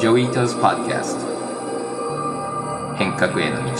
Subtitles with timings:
[0.00, 1.26] Joi Ito's Podcast
[2.96, 3.70] 変革への道。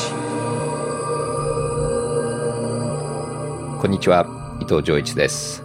[3.80, 4.26] こんにちは。
[4.60, 5.64] 伊藤穰一です。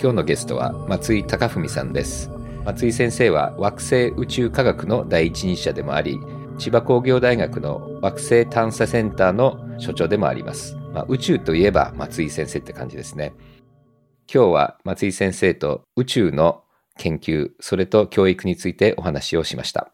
[0.00, 2.30] 今日のゲストは松井孝典さんです。
[2.64, 6.18] 松井先生は惑星宇宙科学の第一人者でもあり
[6.56, 13.34] 千葉工業大学の惑星探査センターの所長でもあります、まあ、宇宙といえば松井先生って感じですね。
[14.26, 16.63] 今日は松井先生と宇宙の
[16.98, 19.92] 研究、それと教育についてお話をしました。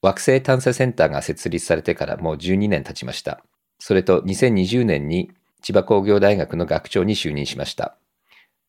[0.00, 3.42] 惑星探査センターが設立されてからもう12年経ちました。
[3.78, 7.96] それと2020年に千葉工業大学の学長に就任しました。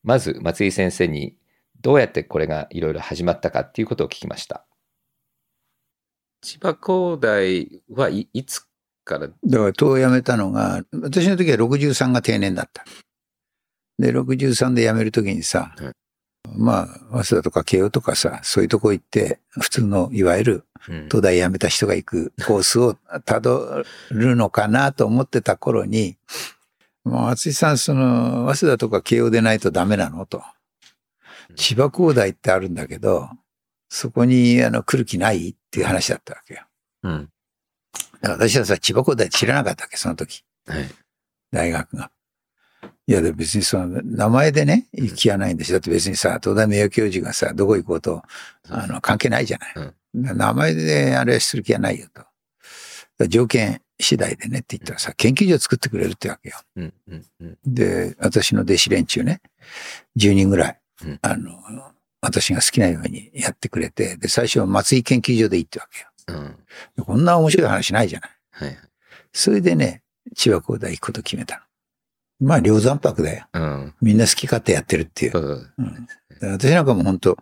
[0.02, 1.36] まず松井先生に
[1.80, 4.64] どうやってこれがいろいろ始まったかっていうことを聞きました。
[6.42, 8.60] 千葉工大はいいつ
[9.04, 9.28] から？
[9.28, 12.84] だから党を辞めたのが、私の時は63が定年だった。
[13.98, 15.92] で、63で辞める時にさ、はい、
[16.48, 20.64] まあ、早稲田とか慶応とかさ、そういうとこ行って、普通の、いわゆる、
[21.08, 26.16] 東大辞めた人が行くコースをたどるのかなと思ってた頃に、
[27.04, 30.26] もう松井さん、その、早稲田とか慶応でないとダメなの？
[30.26, 30.42] と。
[31.56, 33.28] 千葉工大ってあるんだけど、
[33.88, 35.50] そこに、あの、来る気ない？
[35.50, 36.62] っていう話だったわけよ。
[37.04, 37.30] うん。
[38.20, 40.44] だから私はさ、千葉工大知らなかったわけ、その時。
[40.66, 40.88] はい。
[41.52, 42.10] 大学が。
[43.10, 45.78] いや、で別にその、名前でね、行きはないんですよ。
[45.78, 48.22] だって別にさ、東大名誉教授がさ、どこ行こうと、
[48.68, 49.92] あの、関係ないじゃない。
[50.14, 53.26] うん、名前であれはする気はないよと。
[53.26, 56.54] 条件次第でねって言ったらさ、研究所作ってくれるってわけよ。
[56.76, 59.40] うんうんうん、で、私の弟子連中ね、
[60.16, 61.50] 10人ぐらい、うん、あの、
[62.20, 66.38] 私が好きなようにやってくれて、で、最初は松井研究所でいいってわけよ。
[66.96, 68.30] うん、こんな面白い話ないじゃない。
[68.52, 68.78] はい、
[69.32, 70.04] それでね、
[70.36, 71.62] 千葉工大行くこと決めたの。
[72.40, 73.46] まあ、量山泊だよ。
[73.52, 75.38] うん、みんな好き勝手やってるっていう。
[75.38, 76.08] うん、
[76.40, 77.36] 私なんかも本当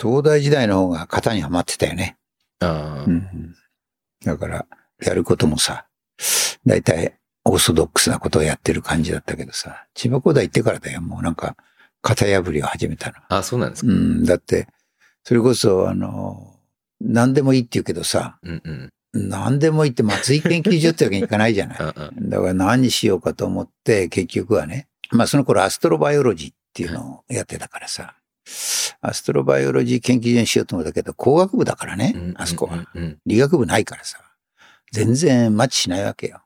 [0.00, 2.16] 東大時代の方が型にはまってたよね。
[2.60, 3.54] うん、
[4.24, 4.66] だから、
[5.02, 5.86] やることもさ、
[6.64, 11.56] 大体オーソドックスなことをやってる感じだったけどさ、千葉工大行ってからだよ、もうなんか、
[12.02, 13.16] 型破りを始めたの。
[13.28, 13.92] あ、そうなんですか。
[13.92, 14.68] うん、だって、
[15.24, 16.54] それこそ、あの、
[17.00, 21.78] 何でもいいって言うけどさ、うんうん、何でも言って松井 研究所ってわけにいかないじゃない。
[21.78, 28.16] だから何にしようかと思って、結局はね、まあその頃アストロバイオロジーっていうのをやってたからさ、
[29.00, 32.86] アストロバイオロジー研究所にしようと思ったけど、工学部だからね、あそこは。
[33.26, 34.18] 理学部ないからさ、
[34.92, 36.42] 全然マッチしないわけよ。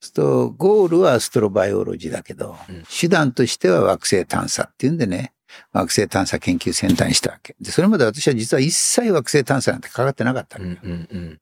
[0.00, 2.56] すと、ゴールはアストロバイオロジーだけど、
[3.00, 5.32] 手段としては惑星探査っていうんでね、
[5.72, 7.56] 惑星探査研究センターにしたわけ。
[7.60, 10.76] で、それまで私は実は一切惑星探査なんてかかってなかったわけよ。
[10.82, 11.40] うんうんうん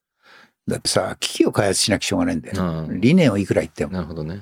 [0.68, 2.86] だってさ、機器を開発しなきゃしょうがないんだよ。
[2.90, 3.92] 理念をいくら言っても。
[3.92, 4.40] なるほどね。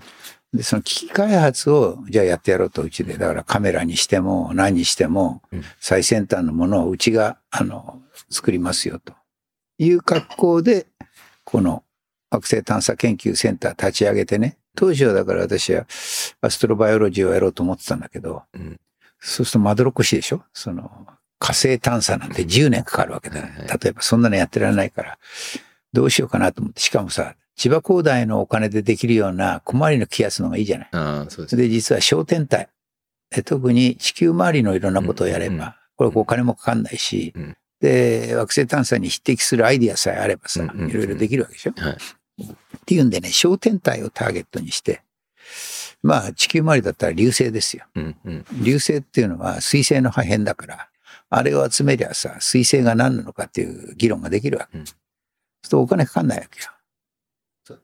[0.52, 3.16] で、その機器開発を、じゃあやってやろうと、うちで。
[3.16, 5.42] だからカメラにしても、何にしても、
[5.80, 9.14] 最先端のものをうちが、あの、作りますよ、と
[9.78, 10.86] いう格好で、
[11.44, 11.84] この
[12.30, 14.56] 惑星探査研究センター立ち上げてね。
[14.76, 15.84] 当時はだから私は
[16.40, 18.78] アストロバイオロジーをやろうと思ってたんだけど、うん、
[19.18, 20.42] そうするとまどろっこしいでしょ？
[20.52, 21.08] その、
[21.40, 23.66] 火星探査なんて10年かかるわけだ、ね。
[23.82, 25.18] 例えばそんなのやってられないから、
[25.92, 30.88] どうしようかなと思って、しかもさ、千葉工大のお金でできるような小回りの気圧の方がいいじゃない。
[30.92, 31.56] あそうです。
[31.56, 32.68] で、実は小天体。
[33.44, 41.96] 特に地球周りのいろんなことをやれば、うんうん、これお金もかかんないし、うん、で、惑星探査に匹敵するアイディアさえあればさ、いろいろできるわけでしょ、はい、
[42.44, 42.54] っ
[42.86, 45.02] ていうんでね、小天体をターゲットにして、
[46.02, 47.84] まあ地球周りだったら流星ですよ。
[47.94, 50.88] うんうん、流星っていうのは水星の破片だから、
[51.28, 54.78] あれを集めりゃさ、水星が何なのかっていう議論ができるわけ。
[54.78, 54.84] うん
[55.62, 56.70] するとお金かかんないわけよ。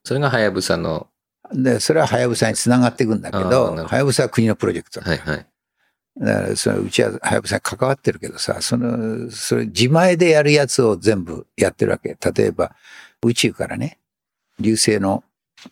[0.05, 1.09] それがはやぶさの。
[1.53, 5.11] で、それははやぶさにつながっていくんだけど、はやぶさは国のプロジェクトだ。
[5.11, 5.47] はいはい。
[6.19, 12.17] だからそのうちははやぶさに関わってるけどさ、その、それ自前でやるやつを全部やってるわけ。
[12.35, 12.75] 例えば、
[13.23, 13.99] 宇宙からね、
[14.59, 15.23] 流星の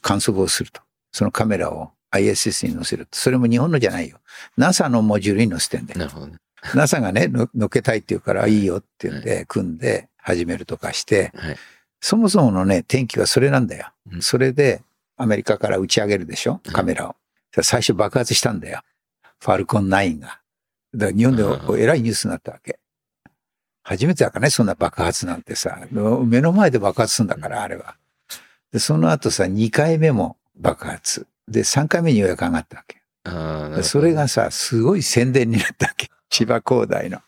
[0.01, 0.81] 観測をすると。
[1.13, 3.19] そのカメラを ISS に載せると。
[3.19, 4.19] それも日本のじゃないよ。
[4.57, 6.01] NASA のモジュールに載せてんだよ。
[6.01, 6.37] なるほどね。
[6.75, 11.57] NASA がね、のけたいって言うから、いいよって言うんで、組んで始めるとかして、はい
[12.05, 13.91] そもそものね、天気はそれなんだよ。
[14.13, 14.83] うん、それで、
[15.17, 16.61] アメリカから打ち上げるでしょ？
[16.71, 17.17] カメラを。
[17.63, 18.83] 最初爆発したんだよ。
[19.41, 20.39] ファルコン9が。
[20.95, 21.43] だから日本で
[21.83, 22.79] えらいニュースになったわけ。
[23.83, 25.79] 初めてだからね、そんな爆発なんてさ。
[25.91, 27.97] 目の前で爆発するんだから、あれは。
[28.71, 31.27] で、その後さ、2回目も爆発。
[31.49, 33.83] で、3回目にようやく上がったわけ。
[33.83, 36.11] それがさ、すごい宣伝になったわけ。
[36.29, 37.21] 千葉工大の。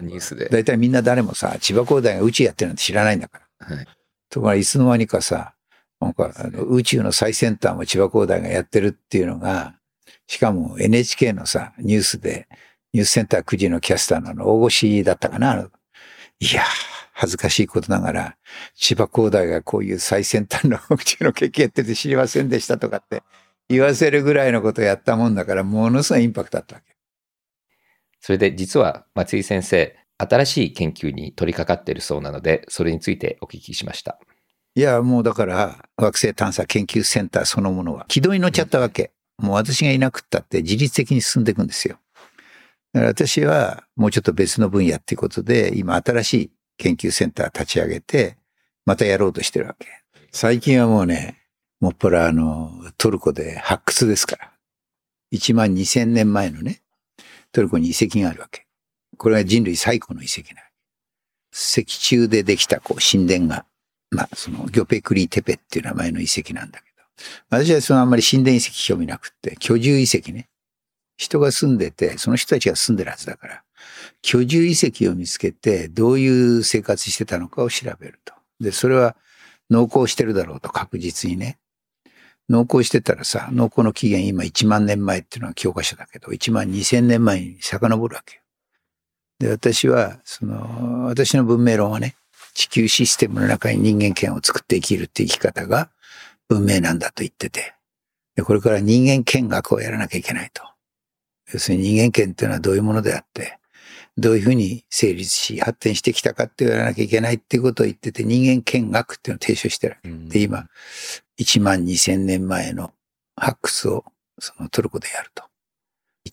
[0.00, 0.48] ニュースで。
[0.48, 3.76] だいたいみんな誰もさ、千葉工大が宇宙やってるなんて知らないんだから。
[3.76, 3.86] はい。
[4.34, 5.54] ところがいつの間にかさ、
[6.00, 9.76] なんかあの宇宙の最先端も千葉工大がやってるっていうのが、
[10.26, 12.48] しかも NHK のさ、ニュースで、
[12.92, 15.54] ニュースセンター9時のキャスターの大越だったかな、
[16.40, 16.64] いやー、
[17.12, 18.36] 恥ずかしいことながら、
[18.74, 23.22] 千葉工大がこういう最先端のうちの経験やってて知りませんでしたとかって
[23.68, 26.96] 言わせるぐらいのことをやったもんだから、ものすごいインパクトあったわけ。
[28.20, 34.18] それで実は松井先生、新しい研究に取り掛かっているそうなので、それについてお聞きしました。
[34.76, 39.12] いや、もうだから、惑星探査研究センターそのものは、軌道に乗っちゃったわけ。
[39.38, 41.98] もう私がいなくったって自律的に進んでいくんですよ。
[42.92, 48.36] だから私はもうちょっと別の分野っていうことで、今新しい研究センター立ち上げて、
[48.86, 49.88] またやろうとしてるわけ。
[50.30, 51.40] 最近はもうね、
[51.80, 54.52] もっぱらあの、トルコで発掘ですから。
[55.32, 56.82] 1万2000年前のね、
[57.52, 58.63] トルコに遺跡があるわけ。
[59.16, 60.62] これは人類最古の遺跡な
[61.54, 63.64] 石柱でできたこう神殿が、
[64.10, 67.02] まあそのギョペクリテペっていう名前の遺跡なんだけど、
[67.50, 70.48] 私はそのあんまり神殿遺跡興味なくって、居住遺跡ね。
[71.16, 73.62] 人が住んでて、その人たちが住んでるはずだから、
[74.22, 78.34] 居住遺跡を見つけて、どういう生活してたのかを調べると。
[78.58, 79.16] で、それは
[79.70, 81.58] 農耕してるだろうと確実にね。
[82.48, 88.43] 農耕してたらさ、農耕の起源今1万年前っていうのは教科書だけど、1万2000年前に遡るわけよ。
[89.38, 92.14] で、私は、その、私の文明論はね、
[92.54, 95.90] 地球システムの中に人間権を作って生きるって生き方が
[96.48, 97.74] 文明なんだと言ってて、
[98.36, 100.62] で、これから人間権学をやらなきゃいけないと。
[101.52, 103.58] 要するに人間権っていうのはどういうものであって、
[104.16, 110.10] どういうふうに成立し発展してきたかって言わなきゃいけないっていうことを言ってて、人間権学っていうのを提唱してるわけ。
[110.10, 110.68] で、今、
[111.40, 112.92] 1万2000年前の
[113.36, 114.04] 発掘を
[114.38, 115.44] そのトルコでやると。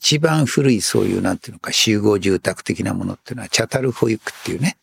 [0.01, 4.77] 一番古いそういうなんていうのか集合住宅的なものっていうのはチャタル保育っていうね、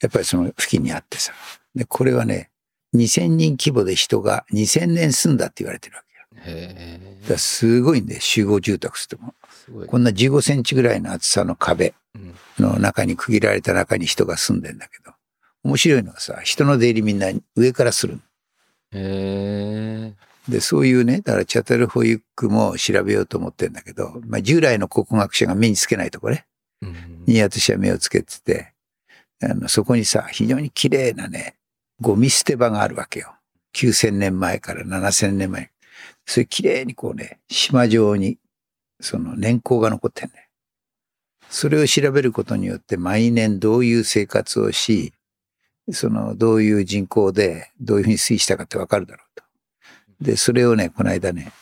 [0.00, 1.32] やっぱりその付近にあってさ。
[1.74, 2.48] で、これはね、
[2.94, 6.44] 2000人規模で人が2000年住んだって言われてるわけよ。
[6.46, 9.34] へだすごいんで、集合住宅っても。
[9.88, 11.94] こんな15センチぐらいの厚さの壁
[12.58, 15.12] の中に区切られた中に人が住んでんだけど、
[15.64, 18.20] 面白いのはさ、人の出入りみんな上からする。
[18.92, 20.14] へ
[20.50, 26.46] で、そういうね、だからチャタルホイックも調べようと思ってんだけど、まあ従来の考古学者が目につけないとこね、
[27.26, 28.72] に私は目をつけてて、
[29.42, 31.56] あの、そこにさ、非常に綺麗なね、
[32.00, 33.34] ゴミ捨て場があるわけよ。
[33.74, 35.70] 9000年前から7000年前。
[36.26, 38.38] それ綺麗にこうね、島状に、
[39.00, 40.48] その年功が残ってんね。
[41.48, 45.12] それを調べることによって毎年どういう生活をし、
[45.90, 49.44] そのどういう人口でどういうふうに推移したかってわかるだろうと。
[50.20, 51.52] で、それをね、この間ね、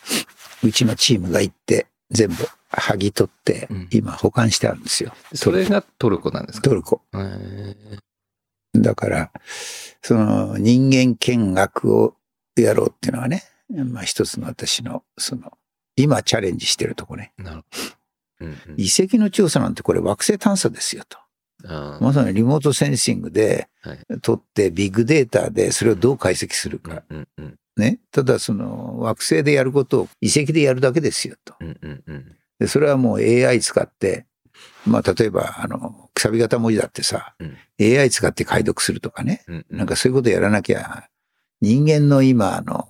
[0.62, 2.34] うちのチームが行って全部
[2.70, 5.12] 剥ぎ取って、今保管してあるんですよ。
[5.32, 6.68] うん、それがトルコなんですか？
[6.68, 7.02] トルコ。
[8.74, 9.30] だから、
[10.02, 12.14] その人間見学を
[12.56, 15.52] やろうっていうのはね、まあ一つの私の、その、
[15.96, 17.32] 今チャレンジしてるとこね。
[17.38, 18.46] なるほど。
[18.46, 21.18] うんうん、遺跡の調査なんてこれ惑星探査ですよと。
[22.00, 23.68] まさにリモートセンシングで
[24.22, 27.02] 取ってビッグデータでそれをどう解析するか。
[27.78, 28.00] うんうん、ね。
[28.10, 31.54] ただその惑星でやることを遺跡でやるだけですよと。
[31.60, 34.26] うんうんうん、でそれはもう AI 使って、
[34.86, 39.78] まあ例えばあの、くさび型文字だってさ、うん、AI 使って解読するとかね、うんうん。
[39.78, 41.08] なんかそういうことやらなきゃ、
[41.60, 42.88] 人間の今あの、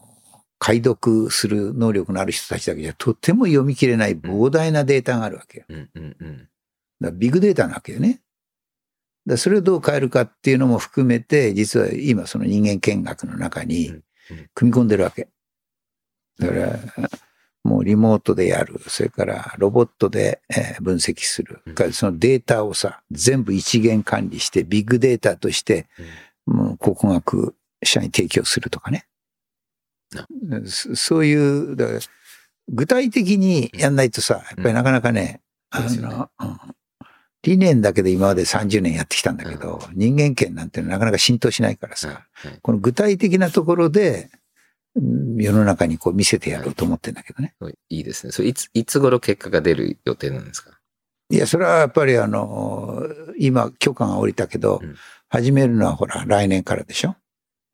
[0.59, 5.65] 解読する能力のある人たちだけじゃとっても読み切れない膨大なデータがあるわけよ。
[5.69, 6.49] うんうんうん、
[7.01, 8.21] だビッグデータなわけよね。
[9.27, 13.95] だそれをどう変えるかっていうのも含めて、実は今その人間見学の中に
[14.55, 15.29] 組み込んでるわけ。
[16.39, 16.79] だから、
[17.65, 18.81] もうリモートでやる。
[18.87, 20.41] それからロボットで
[20.81, 21.61] 分析する。
[21.93, 25.87] そのデータをさ、全部一元管理して、ビッグデータとして、
[26.47, 29.07] もう考古学者に提供するとかね。
[30.67, 31.99] そういう、だから
[32.69, 36.31] 具体的にやんないとさ、やっぱりなかなかね、あの、
[37.43, 42.27] 理念だけで今まで30年やってきたんだけど、人間権なんてなかなか浸透しないからさ、
[42.63, 44.31] この具体的なところで、
[45.37, 47.55] 世の中にこう見せてやろうと思ってんだけどね。
[47.89, 48.33] いいですね。
[48.33, 50.73] それいつ、いつ頃結果が出る予定なんですか？
[51.31, 53.03] いや、それはやっぱりあの、
[53.39, 54.97] 今許可が下りたけど、うん、
[55.29, 57.15] 始めるのはほら、来年からでしょ、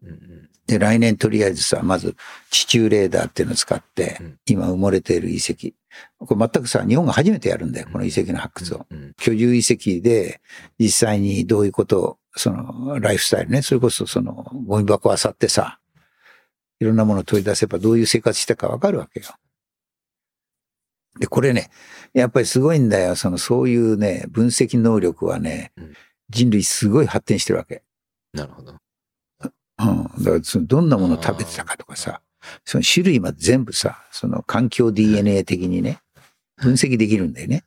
[0.02, 2.16] うんうん、で、来年とりあえずさ、まず
[2.50, 5.75] 地中レーダーっていうのを使って、今埋もれている遺跡。
[6.18, 8.87] これ全くさ、日本が初めてやるんだよ、この遺跡の発掘を。
[9.18, 10.40] 居住遺跡で、
[10.78, 15.78] 実際にどういうことを、その、ライフスタイルね、それこそその、ゴミ箱を漁ってさ、
[16.80, 19.26] いろんなものを取り出せばどういう生活したかわかるわけよ。
[21.21, 21.71] で、これね、
[22.12, 23.14] やっぱりすごいんだよ。
[23.14, 25.73] その、そういうね、分析能力はね、
[26.28, 27.83] 人類すごい発展してるわけ。
[28.33, 28.75] なるほど。
[29.78, 30.24] うん。
[30.24, 32.20] だからそのどんなものを食べてたかとかさ、
[32.64, 36.00] その種類まで全部さ、その環境 DNA 的にね、
[36.56, 37.64] 分析できるんだよね。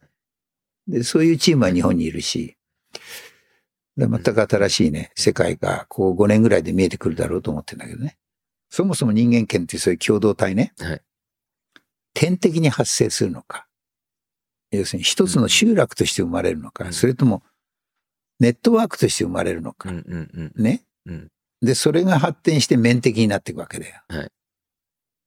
[0.88, 2.56] で、そういうチームは日本にいるし、
[3.98, 8.18] で全く新しいね、世界がこう5年ぐらいで見えてくるだろうと思ってるんだけどね。
[8.70, 11.02] そもそも人間権ってそういう共同体ね、はい。
[12.14, 13.68] 点的に発生するのか、
[14.72, 16.94] 要するに一つの集落として生まれるのか、うん。
[16.94, 17.44] それとも
[18.40, 20.64] ネットワークとして生まれるのか、うんうん。
[20.64, 20.84] ね。
[21.06, 21.28] うん
[21.62, 24.02] で、それが発展して面的になっていくわけだよ。
[24.10, 24.32] はい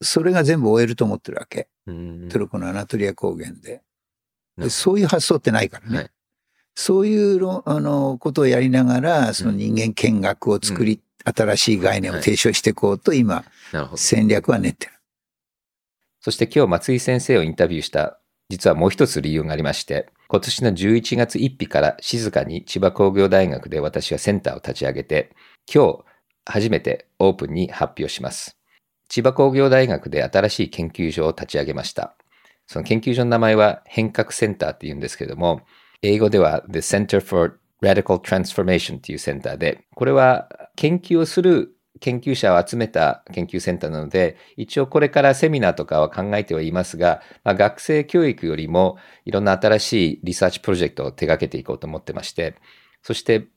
[0.02, 1.68] それが全部終えると思ってるわけ。
[1.87, 2.28] うん。
[2.30, 3.82] トルコのアナトリア高原で。
[4.56, 5.96] なでそういう発想ってないからね。
[5.99, 6.10] はい
[6.75, 13.96] そういうろあのことをやりながら、その人間見学を作り、新しい概念を提唱していこうと今、なるほど。
[13.99, 14.92] 戦略は練ってる。
[16.20, 18.18] そして今日松井先生をインタビューした
[18.49, 25.32] 実はもう一つ理由がありまして、今年の11月1日から静かに千葉工業大学で私はセンターを立ち上げて、
[25.72, 26.04] 今日
[26.44, 28.59] 初めてオープンに発表します。
[29.09, 32.14] 千葉工業大学で新しい研究所を立ち上げました。
[32.66, 35.62] その研究所の名前は変革センターって言うんですけども、
[36.02, 52.54] 英語では The Center for Radical Transformation っていうセンターで、これは研究をする研究者を集めた研究センターなので、一応これからセミナーとかは考えてはいますが、まあ、学生教育よりもいろんな新しいリサーチプロジェクトを手掛けていこうと思ってまして、
[53.02, 53.49] そして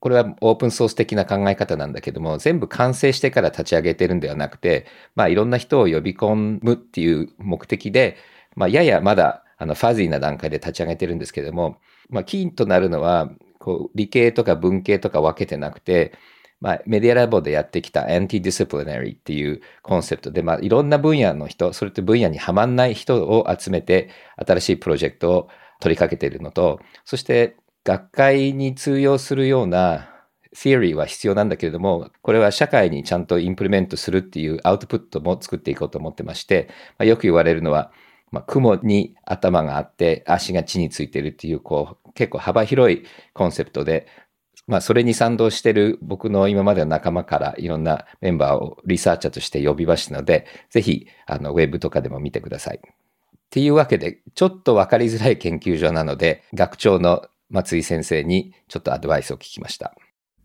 [0.00, 8.16] これはオープンソース的な考え方なんだけども、全部完成してから立ち上げてるんではなくて、まあいろんな人を呼び込むっていう目的で、
[8.56, 11.78] まあややまだあのファジーな段階で立ち上げてるんですけども、
[12.08, 16.14] まあキーとなるのは、こう理系とか文系とか分けてなくて、
[16.60, 25.48] まあ、メディアラボでやってきた anti-disciplinary っていうコンセプトで、まあ、いろんな分野の人、それと分野にはまんない人を集めて、新しいプロジェクトを
[25.80, 30.08] 取り掛けているのと、そして学会に通用するような
[30.54, 36.68] theory は必要なんだけれども、これは社会にちゃんとインプリメントするっていうアウトプットも作っていこうと思ってまして、
[36.98, 37.92] まあ、よく言われるのは、
[38.30, 44.06] まあ、雲に頭があって足が地についてるっていう、こう、結構幅広いコンセプトで、
[44.66, 52.80] まあ、それに賛同してる僕の今までの仲間からいろんなメンバーをリサーチャーとして呼びましたので、ぜひ、あの、ウェブとかでも見てください。
[52.80, 52.80] っ
[53.50, 59.94] ていうわけで、ちょっとわかりづらい研究所なので、学長の松井先生にちょっとアドバイスを聞きました。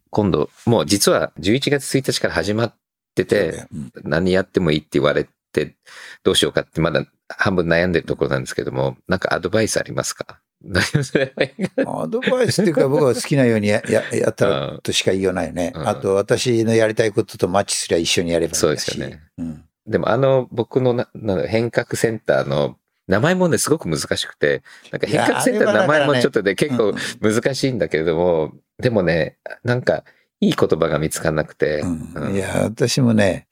[0.10, 2.76] 今度、もう実は11月1日から始まっ
[3.16, 5.76] てて、うん何やってもいいって言われて、
[6.24, 10.42] どうしようかってまだ半分悩んでるところなんですけども、なんかアドバイスありますか？
[10.66, 15.72] 何をすればいいかアドバイスっていうか僕は好きなようにやや やったらとしか言いようないよね。
[15.76, 18.56] うんあと私のやりたいこととマッチすりゃ一緒にやればいい。
[18.56, 19.22] そうですよね。
[19.38, 19.64] うん。
[19.86, 30.04] でもあの僕のなな変革センターの名前もね、すごく難しくて、なんか変革センターの名前もちょっとね、結構難しいんだけれども、でもね、なんか
[30.40, 32.14] いい言葉が見つからなくて、うん。
[32.16, 32.36] うん。
[32.36, 33.48] いや、私もね、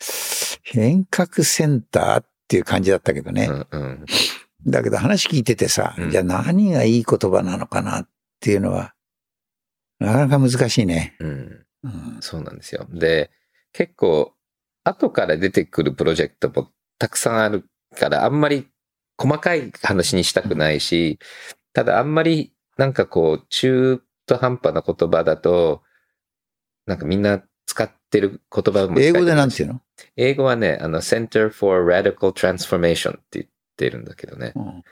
[0.64, 3.46] 変革センターっていう感じだったけどね。
[3.46, 4.06] うんうん。
[4.66, 6.12] だけど話聞いててさ、うん。
[6.12, 8.94] じゃあ何がいい言葉なのかなっていうのは、
[10.00, 11.16] なかなか難しいね。
[11.20, 11.66] うん。
[11.84, 12.18] うん。
[12.22, 12.88] そうなんですよ。
[12.92, 13.32] で、
[13.72, 14.34] 結構、
[14.84, 16.70] 後から出てくるプロジェクトも
[17.00, 17.66] たくさんある
[17.98, 18.68] から、あんまり
[19.18, 21.20] 細かい話にしたくないし、
[21.74, 25.84] ただあんまりなんかこう、中途半端な言葉だと、
[26.86, 29.82] なんかみんな使ってる言葉も英語でなんていうの、
[30.16, 33.46] 英語はね、あの、Center for Radical Transformation って言っ
[33.78, 34.54] てるんだけどね。
[34.56, 34.84] うん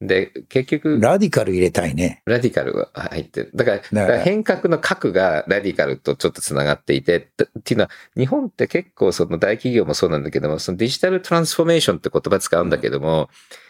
[0.00, 2.22] で、結局、ラディカル入れたいね。
[2.24, 3.50] ラディカルが入ってる。
[3.54, 13.28] だから、から変革の核がラディカルとちょっとつながっていて、だっていうのは、日本って結構その大企業もそうなんだけども、そのデジタルトランスフォーメーションって言葉使うんだけども、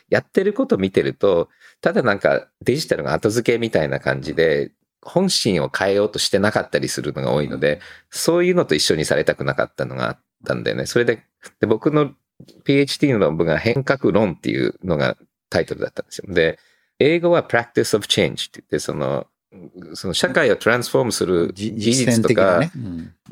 [0.08, 1.48] やってること見てると、
[1.80, 4.70] ただなんかデジタルが後付けみたいな感じで、
[5.02, 10.86] 本心を変えようとしてなかったりするのが多いので、そういうのと一緒にされたくなかったのがあったんだよね。
[10.86, 11.24] それで、
[11.58, 12.12] で僕の
[12.64, 15.16] PhD の論文が変革論っていうのが
[15.50, 16.32] タイトルだったんですよ。
[16.32, 16.58] で、
[16.98, 19.26] 英語は practice of change って言って、その、
[19.94, 22.60] その社会をトランスフォームするじ技術とか、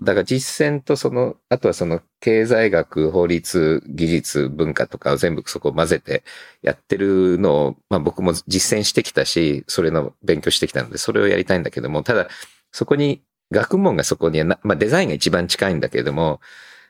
[0.01, 6.25] だから実践とその、あとはその経済学、法律、技術、文化とかを全部そこを混ぜて
[6.61, 12.29] やってるのを、まあ僕も実践してきたし、それの勉強してきたので、それをやりたいんだけども、ただ
[12.73, 16.41] そこに、学問がそこにはな、まあデザインが一番近いんだけれども、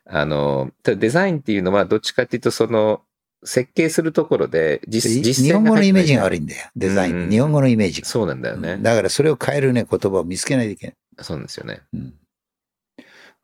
[0.06, 3.02] あの、ただデザインっていうのはどっちかっていうとその、
[3.44, 6.68] 設計するところで実、で実践日本語のイメージがあ悪いんだよ。
[6.76, 7.14] デザイン。
[7.14, 8.08] うんうん日本語のイメージが。
[8.08, 8.72] そうなんだよね。
[8.72, 10.96] うんだからそれを変えるね、言葉を見つけないといけない。
[11.20, 11.80] そうなんですよね。
[11.92, 12.14] うん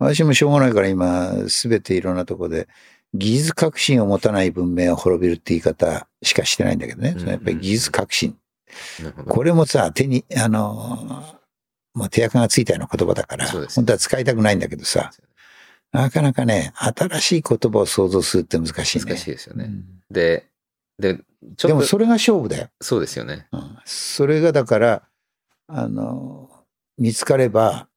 [0.01, 2.69] 私もしょうがないから今、すべていろんなとこで、
[3.15, 7.11] 技術革新を持たない文明は滅びるって言い方しかしてないんだけどね。
[7.11, 8.37] うんそのやっぱり技術革新。
[9.29, 11.25] これもさ、手に、あの、
[11.95, 15.13] もう手垢がついたような言葉だから、そうです本当は使いたくないんだけどさ、
[15.95, 19.05] なかなかね、新しい言葉を想像するって難しいね。
[19.05, 19.65] 難しいですよね。
[19.67, 20.49] うんで、
[20.99, 22.69] で、ちょっと、でもそれが勝負だよ。
[22.81, 23.47] そうですよね。
[23.53, 25.03] うんそれがだから、
[25.69, 26.51] あの、
[26.99, 27.89] 見つかれば、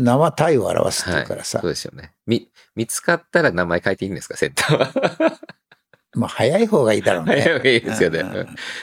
[0.00, 2.14] 名は体を表すっていうからさ、そうですよね。
[2.26, 5.38] み、見つかったら名前変えていいんですか、センターは。
[6.16, 7.42] まあ早い方がいいだろうね。
[7.42, 8.24] 早い方がいいですよね。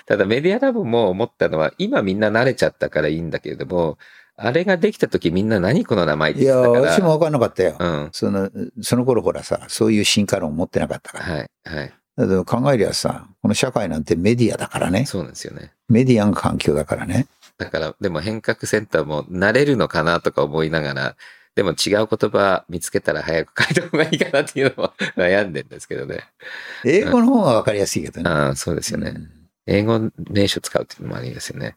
[0.06, 3.98] ただメディアラボも思ったのは、今みんな慣れちゃったからいいんだけれども、
[4.42, 6.92] あれができた時みんな何この名前っていや、言ってたから。
[6.94, 7.76] 私も分かんなかったよ。
[7.78, 8.10] うん。
[8.12, 8.50] その、
[8.82, 11.26] その頃ほらさ、そういう進化論を持ってなかったから。
[11.26, 11.94] はい、はい。
[12.16, 15.06] だけど考えりゃさ、この社会なんてメディアだからね。
[15.06, 15.72] そうなんですよね。
[15.90, 17.28] メディアが環境だからね。
[17.58, 21.16] だから、でも変革センターも慣れるのかなとか思いながら、
[21.56, 26.20] でも違う言葉見つけたら早く書いた方がいいかなっていうのも悩んでるんですけどね。
[26.86, 28.30] 英語の方が分かりやすいけどね。
[28.30, 29.10] ああ、そうですよね。
[29.10, 31.76] うん英語名詞を使うっていうのもありですよね。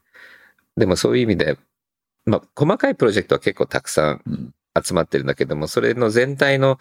[0.76, 1.58] でもそういう意味で、
[2.24, 6.78] まあ、細かいプロジェクトは結構たくさんうん集まってるんだけども、それの全体の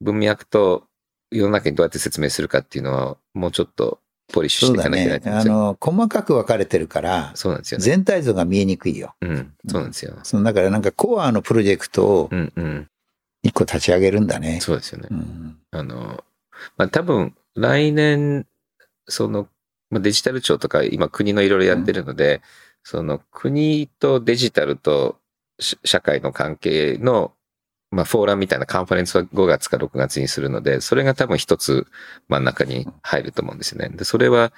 [0.00, 0.86] 文脈と
[1.30, 4.00] 世の中にどうやって説明するかっていうのは、もうちょっと
[4.32, 5.20] ポリッシュしていかなきゃいけないね。
[5.20, 5.54] と思うんですよ。
[5.54, 7.84] あの、細かく分かれてるから、そうなんですよね。
[7.84, 9.14] 全体像が見えにくいよ。
[9.20, 10.18] うん、そうなんですよ。
[10.22, 12.88] そのだからなんかコアのプロジェクトをうんうん。
[13.42, 14.60] 一個立ち上げるんだね。
[14.60, 15.14] そうですよねう。
[15.14, 16.24] んあの、
[16.76, 18.46] まあ、多分来年、
[19.06, 19.48] その、
[19.90, 22.42] まあ、デジタル庁とか今国のいろいろやってるので、
[22.90, 25.18] その国とデジタルと
[25.84, 27.34] 社会の関係の、
[27.90, 31.86] まあ、フォーラムみたいなカンファレンスは5月か6月にするので、それが多分一つ
[32.28, 33.90] 真ん中に入ると思うんですよね。
[33.90, 34.54] で、それは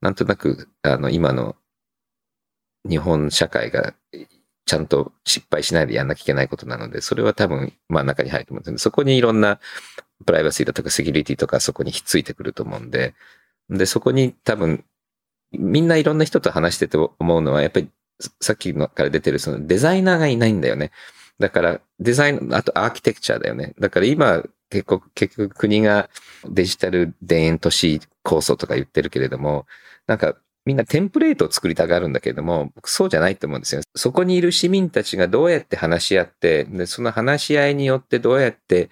[0.00, 1.56] なんとなく、あの、今の
[2.88, 3.94] 日本社会が
[4.64, 8.78] ちゃんと失敗しないでやんなきゃいけないことなので、それは多分真ん中に入ると思うんですよね。
[8.78, 9.58] そこにいろんな
[10.24, 13.16] プライバシーだとかセキュリティとかそこにひっついてくると思うんで、
[13.70, 14.84] で、そこに多分、
[15.52, 17.88] みんないろんな人と話してて思うのは、やっぱり
[18.40, 20.90] さっきのから出てるそのデザイナーがいないんだよね。
[21.38, 23.74] だからデザイン、あとアーキテクチャだよね。
[23.78, 26.08] だから今結構、結局国が
[26.48, 29.66] デジタル田園都市構想とか言ってるけれども、
[30.06, 33.82] なんかみんなテンプレートを作りたがるんだけれども、僕そうじゃないと思うんですよ。
[33.94, 38.90] そこにいる市民たちがどうやって話し合って、で、その話し合いによってどうやって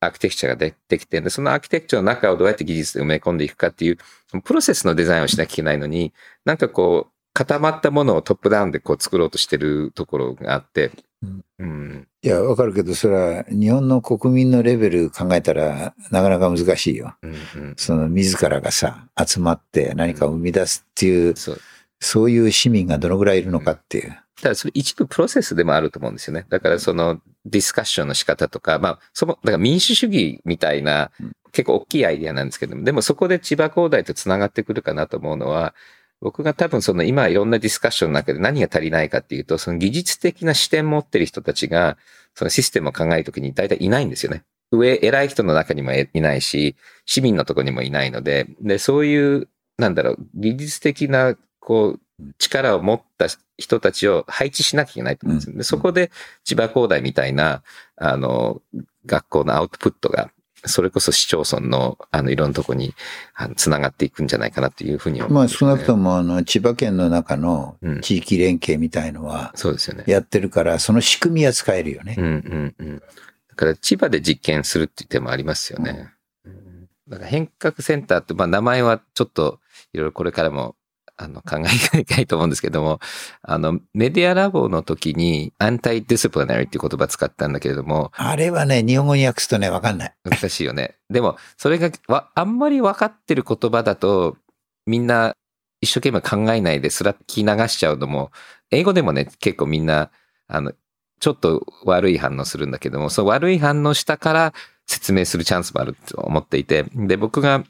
[0.00, 3.98] アーキテクチャが出てきて、で、そのアーキテクチャの中をどうやって技術で埋め込んでいくかっていう、
[4.42, 6.12] プロセスのデザインをしなきゃいけないのに、
[6.44, 10.90] なんかこう、固まったものをトップダウンでこう作ろうとしてるところがあって、
[11.22, 17.14] うんうん、いや、わかるけど、それは日本の国民のレベル考えたらなかなか難しいよ。
[17.22, 17.74] うん、うん。
[17.76, 21.60] その自らがさ、集まって何かを生み出すっていう、そう。
[22.00, 24.18] そういう市民がどのぐらいいるのかっていう。
[24.40, 26.46] ただそれ一部プロセスでもあると思うんですよね。
[26.48, 35.74] だからそのディスカッションの仕方とか、まあ、その、だから民主主義みたいなうん結構大きいアイディアなんですけども、でもそこで千葉工大と繋がってくるかなと思うのは、
[36.20, 41.96] 僕が多分その今いろんなディスカッションの中で何が足りないかっていうと、その技術的な視点持ってる人たちが、
[42.34, 44.44] そのシステムを考えるときに大体いないんですよね。
[44.70, 46.76] 上、偉い人の中にもいないし、
[47.06, 49.48] 市民のところにもいないので、で、そういう、
[49.78, 52.00] なんだろう、技術的な、こう、
[52.38, 53.26] 力を持った
[53.58, 55.52] 人たちを配置しなきゃいけないと思うんですよ。
[55.52, 56.10] うんでそこで
[56.44, 57.62] 千葉工大みたいな、
[57.96, 58.62] あの、
[59.06, 60.30] 学校のアウトプットが、
[60.66, 62.94] それこそ市町村の、あの、いろんなとこに、
[63.34, 70.04] あの、つながっていくんじゃないかなっていうふうに思うんまあ少なくともあの千葉県の中のうん地域連携みたいのはそうですよね。
[70.06, 72.20] やってるから、その仕組みは使えるよねう。
[72.20, 72.98] んうんうん。
[72.98, 76.12] だから千葉で実験するっていう手もありますよね。
[76.44, 79.58] うんだから変革センターって、まあ名前はちょっと
[79.92, 80.76] いろいろこれからも
[81.22, 81.62] あの考え
[81.98, 82.98] なきゃいと思うんですけども、
[83.42, 90.14] あのメディアラボの時に antidisciplinary っていう言葉使ったんだけれども、あれはね、日本語に訳すとね、わかんない。
[90.24, 90.96] 難しいよね。
[91.10, 94.38] でもそれがわあんまり分かってる言葉だと
[94.86, 95.34] みんな
[95.80, 98.30] 一生懸命考えないですら聞き流しちゃうのも、
[98.70, 100.10] 英語でもね、結構みんな、
[100.46, 100.72] あの、
[101.20, 104.54] ちょっと悪い反応するんだけども、そう悪い反応したから
[104.86, 107.64] 説明するチャンスもあると思っていて、で、僕が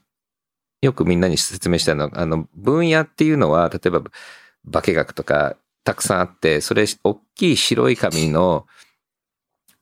[0.83, 4.03] よくみんなに説明したのは、あの、分野っていうのは、例えば
[4.73, 8.66] 化学とかたくさんあって、それ、大きい白い紙の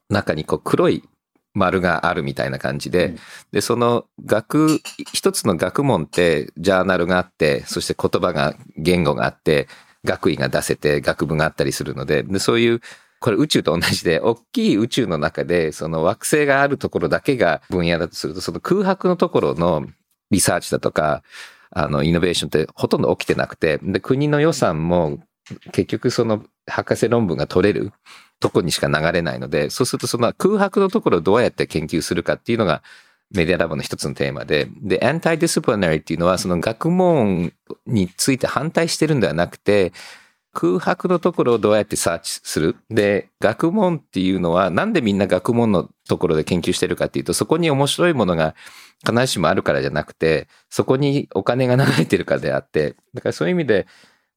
[0.08, 1.04] 中にこう黒い
[1.54, 3.18] 丸があるみたいな感じで、うん。
[3.52, 4.80] で、その学、
[5.12, 9.68] 一つの学問ってジャーナルがあって、そして言葉が、言語があって、
[10.04, 12.80] 学位が出せて、学部があったりするので、でそういう、
[13.20, 19.86] これ宇宙と同じで、大きい宇宙の中で、その惑星があるところだけが分野だとすると、その空白のところの
[20.30, 21.22] リサーチだとか、
[21.70, 25.18] あの、イノベーションってほとんど起きてなくて、で、国の予算も
[25.72, 27.92] 結局その博士論文が取れる
[28.40, 32.82] とこにしか流れないので、そうするとその空白のところをどうやって研究するかっていうのが
[33.30, 37.52] メディアラボの一つのテーマで、で、 antidisciplinary っていうのはその学問
[37.86, 39.92] について反対してるんではなくて、
[40.54, 42.76] 空白のところをどうやってサーチする？
[42.90, 48.54] で、学問っていうのはなんでみんな学問のところで研究してるかっていうと、そこに面白いものが
[49.06, 53.86] 必ずしもあるからじゃなくて、そこにお金が流れてるかであって、だからそういう意味で、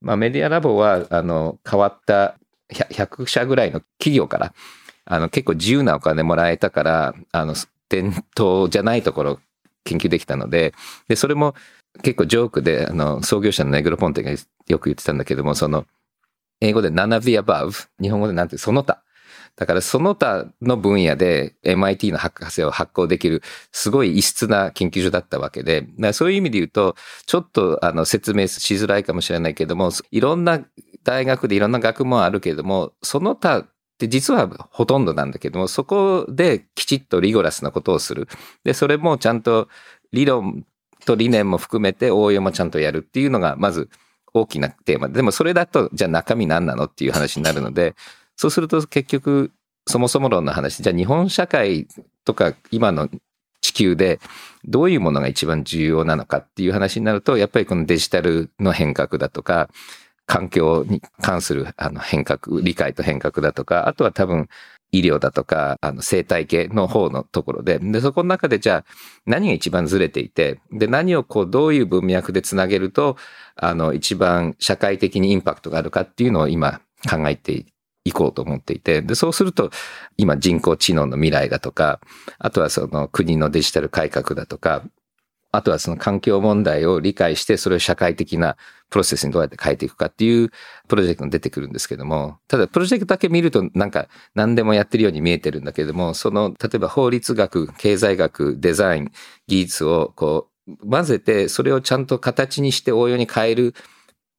[0.01, 2.37] まあメディアラボは、あの、変わった
[2.73, 4.53] 100社ぐらいの企業から、
[5.05, 7.55] あの、結構自由なお金もらえたから、あの、
[7.89, 9.39] 伝統じゃないところ
[9.83, 10.73] 研究できたので、
[11.07, 11.55] で、それも
[12.03, 15.85] 結構ジョークで、あの、創業者のネグロポンテがよく言ってたんだけども、その、
[16.61, 19.03] 英語で none of the above、日本語でなんてその他。
[19.55, 30.61] だからその他の分野で MIT の博士を発行できるすごい異質な研究所だったわけで、そういう意味で言うと、ちょっとあの説明しづらいかもしれないけども、いろんな
[31.03, 38.27] 大学でいろんな学問あるけれども、その他って実はほとんどなんだけども、そこできちっとリゴラスなことをする。
[38.63, 39.67] で、それもちゃんと
[40.11, 40.65] 理論
[41.05, 43.89] と理念も含めて応用もちゃんとやるっていうのが、まず
[44.33, 45.15] 大きなテーマで。
[45.15, 47.95] でもそれだと、じゃあ中身何なのっていう話になるので、
[48.41, 49.51] そうすると結局、
[49.85, 51.85] そもそも論の話、じゃあ日本社会
[52.25, 53.07] とか今の
[53.61, 54.19] 地球で
[54.65, 59.69] どういうものが一番重要なのかっていう話になると、やっぱりこのデジタルの変革だとか、
[60.25, 64.47] 環境に関するあの変革、理解と変革だとか、あとは多分
[64.91, 68.85] 医療だとか、あの生態系の方のところで、で、そこの中でじゃあ
[69.27, 73.17] 何が一番ずれていて、で、何をこうどういう文脈でつなげると、
[73.55, 77.65] あの一番社会的にインパクトがあるかっていうのを今考えて
[78.03, 79.71] いこうと思っていて、で、そうすると
[80.17, 81.99] 今人工知能の未来だとか、
[82.39, 84.83] あとはその国のデジタル改革だとか、
[85.51, 88.55] あとはその環境問題を理解して、それを社会的な
[88.89, 90.49] プロセスにどうやって変えていくかっていう
[90.87, 99.11] プロジェクトが出てくるんですけども、ただプロジェクトだけ見るとなんか何でもやってるように見えてるんだけども、その、例えば法律学、経済学、デザイン、
[99.47, 103.73] 技術をこう混ぜて、それをちゃんと形にして応用に変える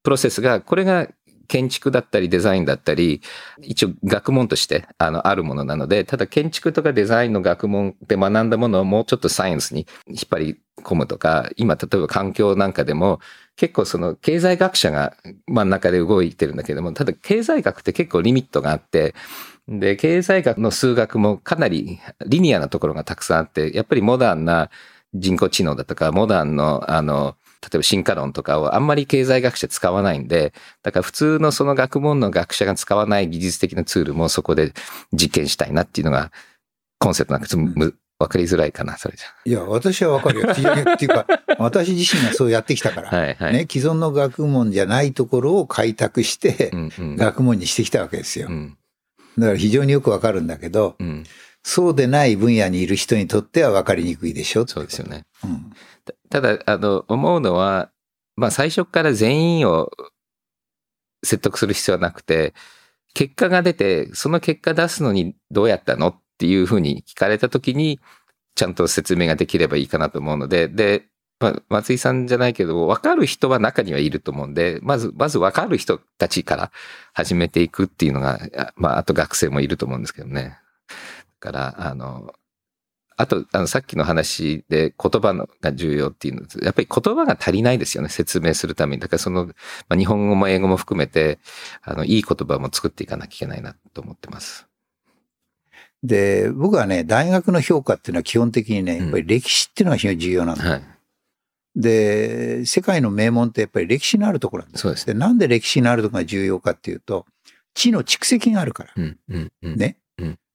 [0.03, 1.09] プロセスが、これが
[1.49, 3.23] 建築だったりデザインだったり、
[3.61, 13.21] 一応学問としてあのあるものなので、ただ建築とかデザインの学問で学んだものをもうちょっとサイエンスに引っ張り込むとか、今例えば環境なんかでも
[13.57, 19.15] 結構その経済学者が真ん中で動いてるんだけども、ただ経済学って結構リミットがあって、
[19.69, 24.71] で、経済学の数学もかなりリニアなところがたくさんあって、やっぱりモダンな
[25.15, 34.73] 人工知能だとか、モダンのあの、例えば進化論とかをあんまり経済学者使わないんで、だから普通のその学問の学者が使わない技術的なツールもそこで
[35.13, 36.33] 実験したいなっていうのが
[36.99, 37.57] コンセプトなんです。
[38.19, 39.27] わかりづらいかな、それじゃ。
[39.45, 40.49] いや、私はわかるよ。
[40.51, 40.65] ってい
[41.07, 41.27] うか、
[41.59, 48.47] 私自身がそうやってきたから、 はいはい、ね、既存の学問じゃないところを開拓して、学問にしてきたわけですよ。
[48.49, 48.77] うん、
[49.39, 51.25] だから非常によくわかるんだけど、うん、
[51.65, 55.25] そうでない分野にいる人にとってはわかりにくいでしょそうですよね。
[55.45, 55.73] うん、
[56.31, 57.91] ただ、あの、思うのは、
[58.37, 59.91] まあ最初から全員を
[61.23, 62.55] 説得する必要はなくて、
[63.15, 68.01] 結果が出て、その結果出すのにどうやったのっていうふうに聞かれたときに、
[68.55, 71.07] ちゃんと説明ができればいいかなと思うので、で、
[71.41, 76.73] まあ、松井さんじゃないけど、わかる人は中にはいると思うんで、まず、まずわかる人たちから
[77.15, 78.39] 始めていくっていうのが、
[78.77, 80.59] まあ、あと学生もいると思うんですけどね。
[81.41, 82.33] だから、あの、
[83.17, 89.03] あと、あの、さっきの話で言葉のが重要っていうのやっぱり言葉が足りないですよね、説明するために。
[89.03, 89.53] だからその、ま
[89.91, 91.39] あ、日本語も英語も含めて、
[91.83, 94.67] あの、いい言葉も作っていかなきゃいけないなと思ってます。
[96.03, 100.65] で、僕はね、大学の評価っていうのは基本的にね、やっぱり歴史っていうのが非常に重要なんだ。
[100.65, 100.83] うんはい、
[101.77, 104.83] で、世界の名門ってやっぱり歴史のあるところなんです。
[104.83, 105.07] そうです。
[105.07, 107.27] で、なんで歴史のあるところが重要かっていうと、
[107.75, 108.91] 地の蓄積があるから。
[108.97, 109.97] うんうんうん、ね。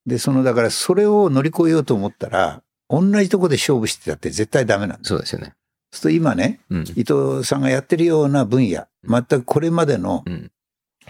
[0.08, 5.54] で、その、だからそれを乗り越えようと思ったら、同じとこで勝負してたって絶対ダメなんそうですよね。
[5.90, 10.24] そうすると今ね、うん、伊藤さんがやってるような分野、全くこれまでの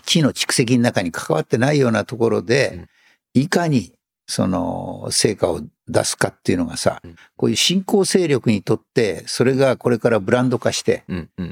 [0.05, 2.87] 地の蓄積の中に関わってないようなところで、
[3.35, 3.93] いかに
[4.27, 7.01] その成果を出すかっていうのがさ、
[7.37, 11.05] こういう新興勢力にとって、それがこれからブランド化して、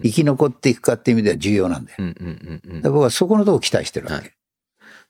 [0.02, 2.14] 生き残っていくかっていう意味では重要なんだよ。
[2.82, 4.35] 僕はそこのとこ期待してるわけ。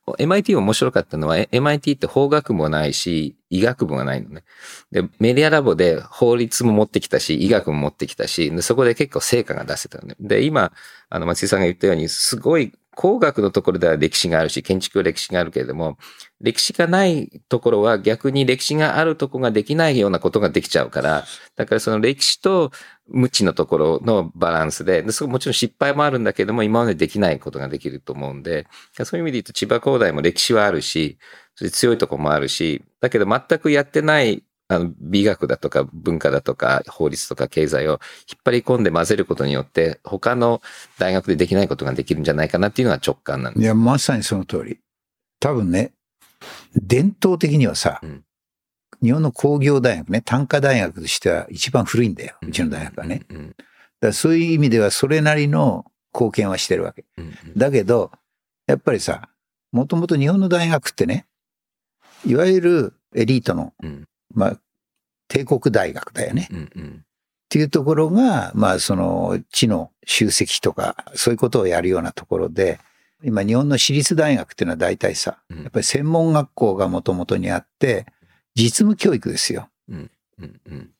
[0.06, 4.44] MIT 面白かったのは、MIT って法学部もないし、医学部がないのね。
[4.92, 10.14] で、メディアラボで法律も持ってきたし、医学も持ってきたし、そこで結構成果が出せたのね。
[10.20, 10.72] で、今、
[11.08, 15.98] あの、松井さんが言ったように、すごい工学のところでは歴史があるし、建築は歴史があるけれども、
[16.40, 21.24] 歴史がないところは逆に歴史があるとこができないようなことができちゃうから、
[21.56, 22.72] だからその歴史と
[23.06, 28.66] 無知のところのバランスで、でそこもちろん失敗もあるんだけども、今までできないことができると思うんで、
[29.04, 31.18] そういう意味で言うと千葉工大も歴史はあるし、
[31.72, 40.60] 強いとこもあるし、だけど全くやってないあの、美学だとか文化だとか法律とか経済を引っ張り込んで混ぜることによって、他の
[40.98, 43.62] 大学でできないことができるんじゃないかなっていうのが直感なんです。
[43.62, 44.80] いや、まさにその通り。
[45.38, 45.92] 多分ね、
[46.74, 48.24] 伝統的にはさ、うん、
[49.02, 52.36] 日本の工業大学ね、単科大学としては一番古いんだよ。
[52.42, 53.22] うちの大学はね。
[53.28, 53.64] うんうん、だか
[54.00, 57.04] らそういう意味ではそれなりの貢献はしてるわけ。
[57.18, 58.10] うんうん、だけど、
[58.66, 59.28] やっぱりさ、
[59.70, 61.26] もともと日本の大学ってね、
[62.26, 64.60] いわゆるエリートの、うんまあ、
[65.28, 66.48] 帝国大学だよね。
[66.52, 67.00] うんうん。
[67.00, 72.78] っていうところが、まあ、その、地の集積とか、そういうことをやるようなところで、
[73.24, 75.62] 今、日本の私立大学っていうのは大体さ、うん。
[75.62, 78.06] やっぱり専門学校がもともとにあって、
[78.54, 79.68] 実務教育ですよ。
[79.88, 80.90] うんうん。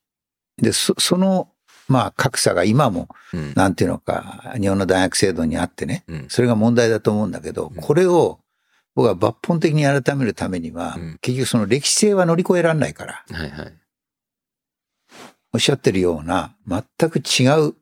[0.57, 1.51] で、そその、
[1.89, 3.53] まあ、格差が今も、うん。
[3.55, 6.27] なんていうのか、日本の大学制度にあってね、うん。
[6.29, 7.83] それが問題だと思うんだけど、うん。
[7.83, 8.41] これを
[8.97, 11.19] 僕は抜本的に改めるためには、うん。
[11.21, 13.73] 結局その歴史性は乗り越えられないから、はいはい。
[15.53, 17.75] おっしゃってるような、全く違う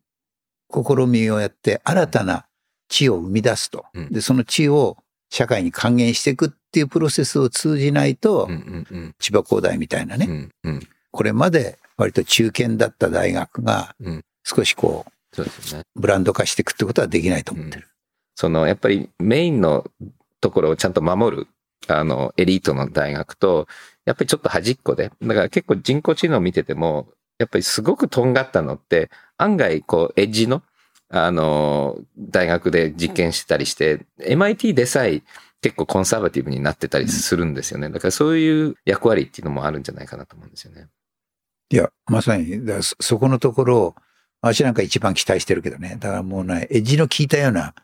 [0.72, 2.46] 試みをやって、新たな
[2.88, 3.87] 地を生み出すと。
[3.94, 4.12] うん。
[4.12, 4.98] で、その地を
[5.31, 9.14] 社会に還元していくっていうプロセスを通じないと、うんうんうん。
[9.20, 10.88] 千葉工大みたいなね、うんうん。
[11.12, 15.85] これまで割と中堅だった大学がうん、少しこそうですよね。
[15.94, 17.88] う、ブランド化していくってことはできないと思ってる。
[18.35, 19.88] そのやっぱりメインの
[20.44, 21.46] ところをちゃんと守る
[21.88, 23.66] あのエリートの大学と
[24.04, 30.62] やっぱりちょっと端っこでだから結構人工知能を見ててもやっぱりすごくとんがったのって案外こうエッジの
[31.11, 35.22] あの大学で実験してたりして MIT でさえ
[35.61, 40.88] 結構コンサバティブになってたりするんですよねだからそういう役割っていうのもあるんじゃないかなと思うんですよね。
[41.70, 43.94] いや、まさに、だそそこのところを、
[44.42, 45.96] 私なんか一番期待してるけどね。
[45.98, 47.74] だからもうね、エッジの効いたような、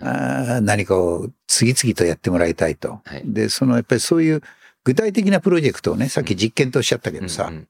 [0.00, 3.00] あー何かを次々とやってもらいたいと。
[3.04, 4.42] はいで、そのやっぱりそういう
[4.84, 7.68] 具体的なプロジェクトをね、さっき実験とおっしゃったけどさ、うんうん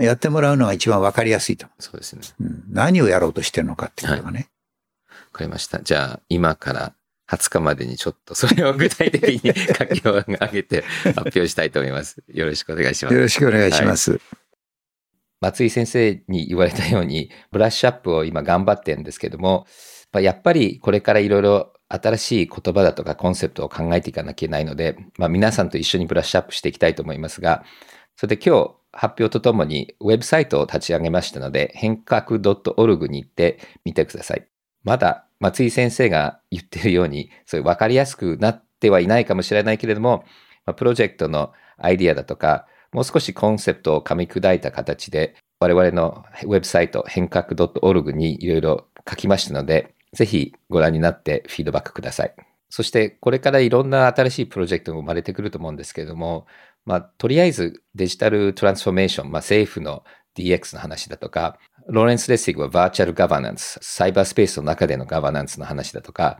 [0.00, 1.66] やってもらうのが一番わかりやすいと。
[1.80, 2.22] そうですね。
[2.40, 4.48] うん何をやろうとしてるのかっていうことがね。
[5.10, 5.82] わかりました。
[5.82, 6.92] じゃあ、今から
[7.28, 12.22] 20日までにちょっとそれを具体的に書きを上げて 発表したいと思います。
[12.28, 13.14] よろしくお願いします。
[13.14, 14.20] よろしくお願いします。
[15.40, 19.66] 松井先生に言われたように、ブラッシュアップを今頑張ってるんですけども、
[20.12, 27.64] まあやっぱりこれからいろいろ新しい言葉だとかコンセプトを考えていかなきゃいけないので、まあ、皆さんと一緒にブラッシュアップしていきたいと思いますが、
[28.16, 34.46] それで今日発表とともにウェブサイトを立ち上げましたので、変革 .org に行ってみてください。
[34.84, 40.24] まだ松井先生が言ってるように、そういう分かりやすくなってはいないかもしれないけれども、
[40.66, 52.34] まあプロジェクトのアイディアだとか、もう少しコンセプトを噛み砕いた形で、我々のウェブサイト変革 .org にいろいろ書きましたので、ぜひご覧になってフィードバックください。
[52.70, 56.46] そしてこれからいろんな新しいプロジェクトが生まれてくると思うんですけれども、
[56.84, 60.04] まあ、とりあえずデジタルトランスフォーメーション、まあ、政府の
[60.36, 66.38] DX の話だとか、ローレンス・レッシグはバーチャルガバナンス、サイバースペースの中でのガバナンスの話だとか、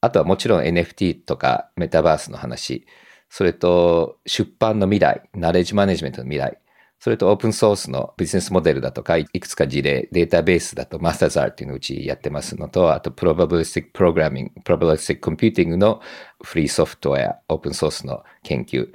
[0.00, 2.86] あとはもちろん NFT とかメタバースの話、
[3.28, 6.58] それと出版の未来、ナレッジマネジメントの未来、
[7.00, 16.00] それとオープンソースのビジネスモデルだとか、いくつか事例、データベースだとマスターザーっていうのをうちやってますのと、あと probabilistic programming、 probabilistic computing の
[16.42, 18.88] フリーソフトウェア、オープンソースの研究、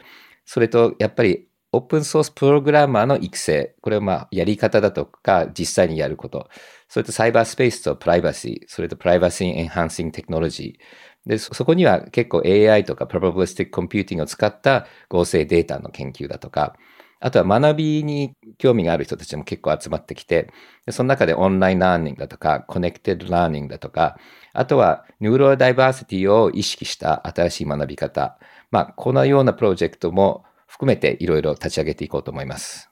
[0.46, 6.50] それとやっぱりオープンソースプログラマーの育成、これはまあやり方だとか実際にやること、
[6.90, 16.76] それとサイバースペースとプライバシー、それと privacy enhancing technology、で、そこには結構 AI とか Probabilistic Computing を使った合成データの研究だとか、
[17.26, 20.52] あとは学びに興味がある人たちも結構集まってきて、
[20.90, 24.18] その中で online learning だとか、 connected learning だとか、
[24.52, 28.38] あとはニューロダイバーシティを意識した新しい学び方、
[28.72, 32.92] まあ、このようなプロジェクトも含めていろいろ立ち上げていこうと思います。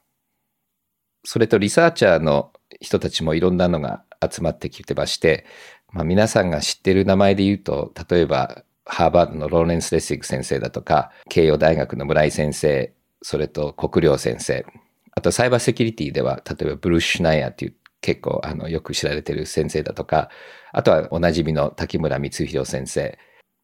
[1.26, 5.46] それとリサーチャーの人たちもいろんなのが集まってきてまして、
[5.92, 14.66] まあ、皆さんが知ってる名前で言うと、例えばハーバードのローレンス・レッシッグ先生だとか、慶応大学の村井先生、それと国領先生、
[15.12, 20.30] あとサイバーセキュリティでは、例えばブルーシュナイヤーっていう結構あのよく知られてる先生だとか、
[20.72, 23.18] あとはおなじみの滝村光弘先生、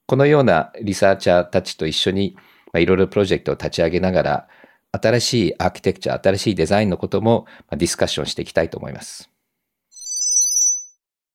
[0.05, 2.35] このようなリサーチャーたちと一緒に、
[2.71, 4.47] まあ、いろいろプロジェクトを立ち上げながら、
[4.91, 9.29] 新しいアーキテクチャ、新しいデザインのこともディスカッションしていきたいと思います。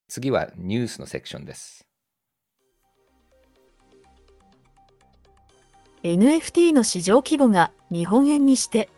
[0.09, 1.87] 次はニュースのセクションです。
[6.03, 8.89] NFT の市場規模が日本円にして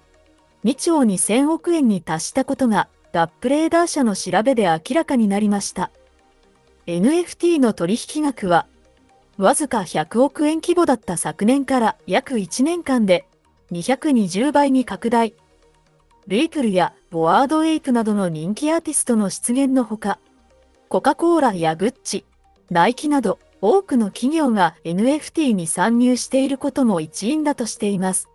[0.64, 5.90] 2兆2000億円に達したことがダップレーダー社の調べで明らかになりました。
[6.86, 8.66] NFT の取引額は
[9.36, 13.26] わずか100億円規模だった昨年から約1年間で
[13.72, 15.34] 220倍に拡大。
[16.26, 20.18] リープルやボワードエイプなどの人気アーティストの出現のほか、
[20.88, 22.24] コカ・コーラやグッチ、
[22.70, 28.28] ナイキなど多くの企業が NFT に参入していることも一因だとしています。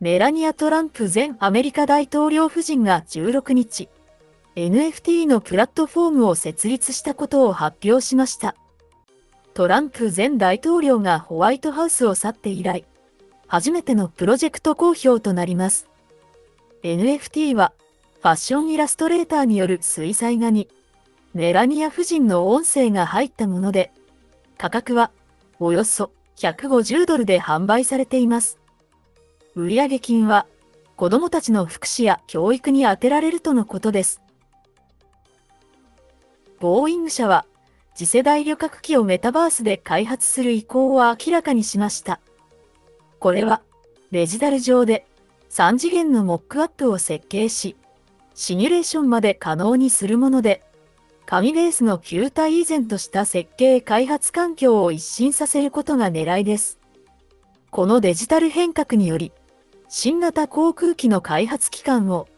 [0.00, 3.88] メラニア・トランプ前アメリカ大統領夫人が16日、
[4.56, 8.56] NFT のプラットフォームを設立したことを発表しました。
[9.54, 12.84] トランプ前大統領がホワイトハウスを去って以来、
[13.46, 15.88] 初めてのプロジェクト公表となります。
[16.82, 17.72] NFT は、
[18.20, 20.66] ファッションイラストレーターによる水彩画に、
[21.34, 23.92] メラニア夫人の音声が入ったもので、
[24.56, 25.10] 価格は、
[25.60, 28.58] およそ150ドルで販売されています。
[29.54, 30.46] 売上金は、
[30.96, 34.20] 子供たちの福祉や教育に充てられるとのことです。
[36.60, 37.44] ボーイング社は、
[37.94, 42.20] 次世代旅客機をメタバースで開発する意向を明らかにしました。
[43.18, 43.62] これは、
[44.10, 45.06] デジタル上で
[45.50, 47.76] 3次元のモックアップを設計し、
[48.34, 50.62] シミュレーションまで可能にするもので、
[51.30, 56.78] 紙ベースの球体以前とした設計開発環境を一新させることが狙いです。
[57.70, 59.30] このデジタル変革により、
[59.90, 62.28] 新型航空機の開発期間を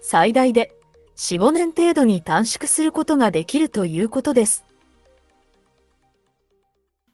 [0.00, 0.72] 最大で
[1.16, 4.64] 4、5年程度に短縮することができるということです。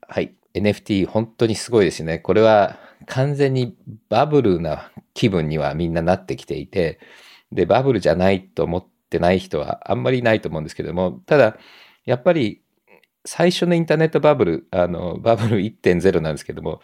[0.07, 0.35] はい。
[0.53, 2.19] NFT 本当にすごいですね。
[2.19, 3.75] これは完全に
[4.11, 7.01] バブルな気分にはみんななってきていて、
[7.51, 11.57] で、バブルじゃないと思ってない人はあんまりいないと思うんですけども、ただ、
[12.05, 12.63] やっぱり
[13.25, 16.81] 最初のインターネットバブル、あの、バブル1.0なんですけども、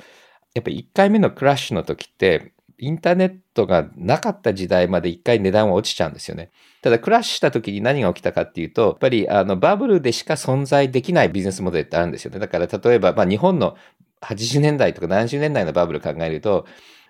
[0.55, 6.51] やっぱり1回目のクラッシュの時って、インターネットがなかった時代まで一回値段は落ちちゃうんですよね。
[6.81, 12.39] ただクラッシュした時に何が起きたかっていうと、やっぱりあのバブルでしか存在できないビジネスモデルってあるんですよね。
[12.39, 13.77] だから例えば、まあ、日本の
[14.23, 16.65] 80年代とか70年代のバブル考えると、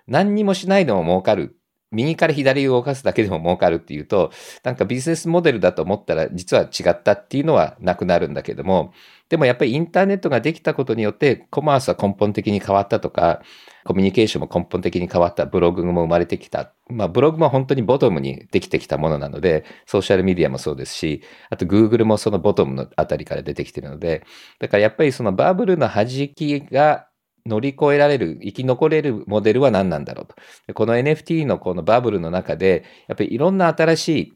[0.07, 1.57] 何にもしないでも儲かる。
[1.91, 4.31] 右から左を動かすだけでも儲かるっていうと、
[4.63, 8.93] なんかビジネスモデルだと思ったら実は違ったっていうのはなくなるんだけども、
[9.29, 13.41] でもやっぱりインターネットができたことによってコマースは根本的に変わったとか、
[13.83, 16.73] コミュニケーションも根本的に変わった、ブログも生まれてきた。
[16.89, 24.23] まあ、ブログも本当にボトムにできてきたものなので、ソーシャルメディアもそうですし、あと Google もそのボトムのあたりから出てきてるので、
[24.59, 27.07] だからやっぱりそのバブルの弾きが
[27.45, 30.27] 乗り越えられる、生き残れるモデルは何なんだろう
[30.67, 30.73] と。
[30.73, 34.33] この NFT のこのバブルの中で、やっぱりいろんな新しい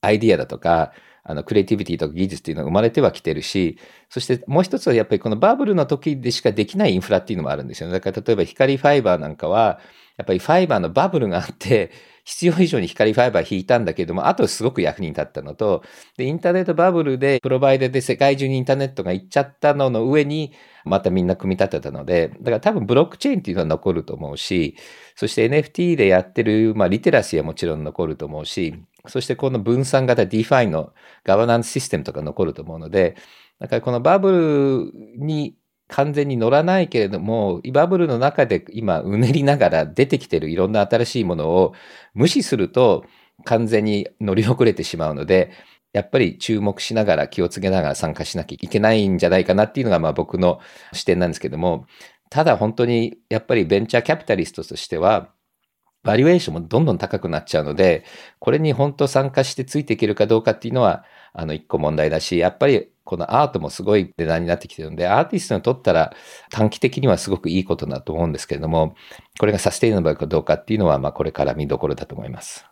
[0.00, 0.92] アイディアだとか、
[1.28, 3.78] あの、クリエイティビティとか技術っていうのが生まれてはきてるし、
[4.08, 7.94] そしてもう一つはやっぱりこのバブルの時でしかできないインフラっていうのもあるんですよね。
[7.94, 9.80] だから例えば光ファイバーなんかは、
[10.16, 11.90] やっぱりファイバーのバブルがあって、
[12.26, 15.84] 必要以上に光ファイバー引いたんだけども、あとすごく役に立ったのと、
[16.16, 20.52] で、インターネットバブルで、プロバイダーで世界中にインターネットが行っちゃったのの上に、
[20.84, 24.76] またみんな組み立てたので、だから多分ブロックチェーンっていうのは残ると思うし、
[25.14, 28.74] そして NFT でやってる、まあ、リテラシーはもちろん残ると思うし、
[29.06, 33.16] そしてこの分散型 DeFi のガバナンスシステムとか残ると思うので、
[33.60, 35.56] だからこのバブルに
[35.88, 41.74] 完全に乗らないけれども、バブルの中で今うねりながら出てきてるいろんな新しいものを
[42.14, 43.04] 無視すると
[43.44, 45.52] 完全に乗り遅れてしまうので、
[45.92, 50.60] やっぱり注目しながら気をつけながら参加しなきゃいけないんじゃないかなっていうのがまあ僕の
[50.92, 51.86] 視点なんですけども、
[52.28, 55.30] ただ本当にやっぱりベンチャーキャピタリストとしては、
[56.02, 58.04] バリュエーションもどんどん高くなっちゃうので、
[58.38, 66.12] これに本当参加してついていけるかどうかっていうのは、あの、一個問題だし、やっぱりこのアートもすごい値段になってきてるので、アーティストにとったら
[66.50, 68.96] 短期的にはすごくいいことだと思うんですけれども、
[69.38, 72.66] これがサステイナブルかどうかっていうのは、まあこれから見どころだと思います。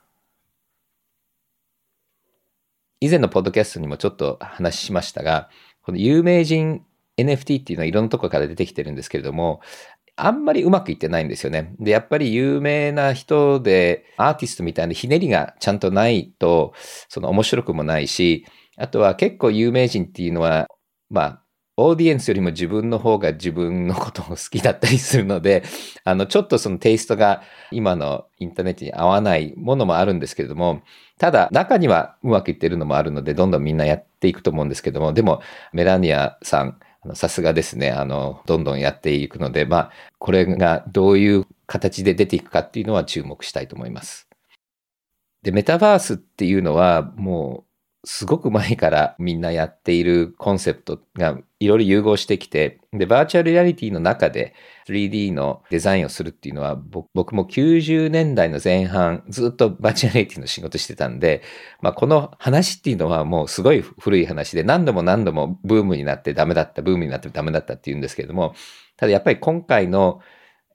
[3.00, 5.50] 以前のポッドキャストにもちょっと話しましたが、
[5.82, 6.84] この有名人
[7.16, 9.60] NFT っていうのはいろんなところから出てきてるんですけれども、
[10.16, 11.74] あんまりうまくいってないんですよね。
[11.80, 16.72] で、やっぱり有名な人で、アーティストみたいなひねりがちゃんとないと、
[17.08, 18.46] その面白くもないし、
[18.76, 20.68] あとは結構有名人っていうのは、
[21.10, 21.44] まあ、
[21.76, 25.64] オーディエンスよりも自分の方が自分のことを好きだったりするので、
[26.04, 30.82] あの、ちょっとそのテイストが今のインターネットに合わないものもあるんですけれども、
[31.18, 36.78] ただ中にはうまくいってるのもあるので、どんどんみんなやっていくと思うんですけども、でもメラニアさん、
[37.14, 44.28] さすがですね、あの、どんどんやっていくので、まあ、これがどういう形で出ていくかっていうのは注目したいと思います。
[45.42, 47.73] で、メタバースっていうのはもう
[48.04, 54.54] すごく前からみんなやっているコンセプトがいろいろ融合してきて、で、バーチャルリアリティの中で
[54.86, 56.76] 3D のデザインをするっていうのは、
[57.14, 61.42] 僕も90年代の前半、ずっとバーチャルリアリティの仕事してたんで、
[61.80, 68.54] まあ、この話っていうのはもうすごい古い話で、何度も何度もブームになってダメだった、ブームになってダメだったっていうんですけれども、
[68.96, 70.20] ただやっぱり今回の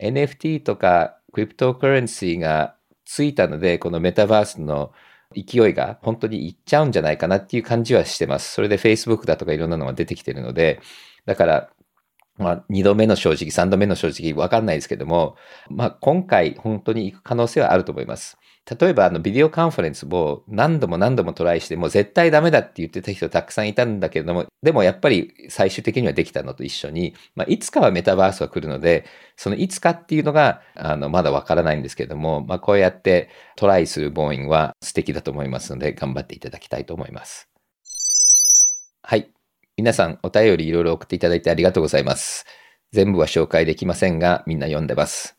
[0.01, 2.75] NFT とかクリプトカレンシーが
[3.05, 4.91] ついたので、このメタバースの
[5.35, 8.51] 勢いが本当にいっちゃうんじゃないかなっていう感じはしてます。
[8.51, 10.81] それで Facebook だとかいろんなのが出てきてるので、
[11.25, 11.69] だから、
[12.37, 15.35] まあ、2度目の正直、3度目の正直、わかんないですけども、
[15.69, 18.38] まあ、今回本当に行く可能性はあると思います。
[18.79, 29.05] 例えばあのビデオカンファレンスを何度も何度もトライしてもう絶対ダメだって言ってた人たくさんいたんだけれども、でもやっぱり最終的にはできたのと一緒に、まあ、いつかはメタバースは来るので、
[29.37, 37.49] そのいつかっていうのがあのまだわからないんですけれども、まあ、こうやってトライするボーインは素敵だと思いますので頑張っていただきたいと思います。
[39.01, 39.31] はい。
[39.77, 42.45] 皆さんお便りいろいろ送っていただいてありがとうございます。
[42.91, 45.37] 全部は紹介できませんがみんな読んでます。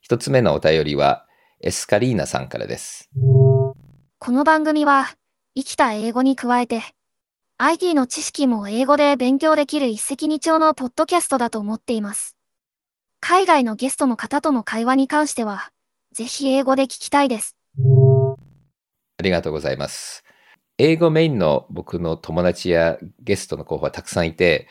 [0.00, 1.26] 一つ目のお便りは
[1.64, 3.08] エスカリーナさんからです。
[3.14, 5.06] この番組は、
[5.54, 6.82] 生きた英語に加えて、
[7.56, 12.36] IT の知識も英語で勉強できる一石二鳥のポッドキャストだと思っています。
[13.20, 15.70] 海外のゲストの方との会話に関しては、
[16.10, 17.56] ぜひ英語で聞きたいです。
[19.18, 20.24] ありがとうございます。
[20.78, 24.66] 英語メインの僕の友達やゲストの候補はたくさんいて、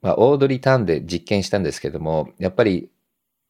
[0.00, 2.90] まあ、オードリーターンで実験したんですけども、やっぱり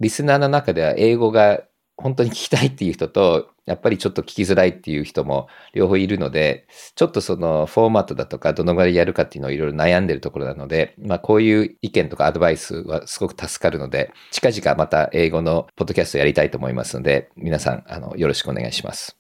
[0.01, 1.63] リスナーの中では英語が
[2.01, 19.19] 本当に聞きたいっていう人と、やっぱりちょっと聞きづらいっていう人も両方いるので、ちょっとそのフォーマットだとかどのぐらいやるかっていうのをいろいろ悩んでるところなので、まあこういう意見とかアドバイスはすごく助かるので、近々また英語のポッドキャストやりたいと思いますので、皆さんあのよろしくお願いします。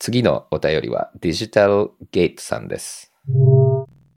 [0.00, 3.12] 次のお便りはデジタルゲートさんです。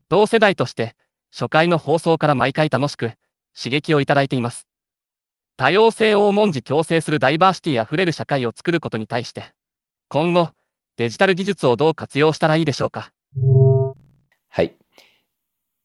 [0.09, 0.95] 同世代として
[1.32, 3.12] 初回の放送から毎回楽しく
[3.55, 4.70] 刺激をいただいています。
[5.58, 9.54] 多様性を重んじ共生するダイバーシティあふれる社会を作ることに対して、
[10.10, 10.49] 今後、
[10.97, 13.12] デジタル技術をどう活用したらいいでしょうか？
[14.49, 14.76] はい。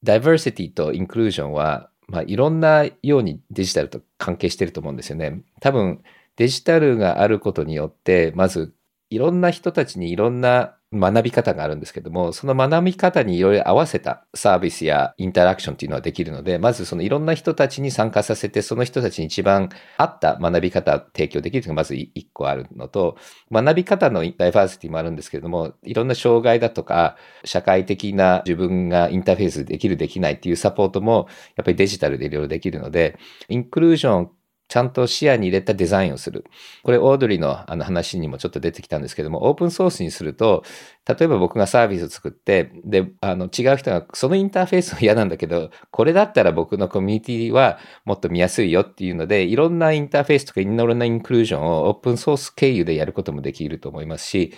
[0.02, 5.42] ダイバーシティとインクルージョンは、まあ、いろんなようにデジタルと関係していると思うんですよね。
[5.60, 6.02] 多分、
[6.36, 8.74] デジタルがあることによって、まず、
[9.10, 23.16] いろんな人たちにいろんな学び方があるんですけども、その学び方にいろいろ合わせたサービスやインタラクションっていうのはできるので、まずそのいろんな人たちに参加させて、その人たちに一番合った学び方を提供できるというのがまず一個あるのと、
[23.50, 31.26] 学び方のダイバーシティもあるんですけれども、いろんな障害だとか、社会的な自分がインターフェースできるできないっていうサポートも、
[31.56, 33.18] やっぱりデジタルでいろいろできるので、
[33.48, 34.30] インクルージョン
[34.68, 36.44] ちゃんと視野に入れたデザインをする。
[36.82, 40.64] これ、オードリーのあの話にもちょっと出てきたんですけども、オープンソースにすると、
[41.08, 54.52] 例えば僕がサービスを作って、で、あの違う人がそのインターフェースは嫌なんだけど、これだったら僕のコミュニティはもっと見やすいよっていうので、いろんなインターフェースとかいろんなインクルージョンをオープンソース経由でやることもできると思いますし、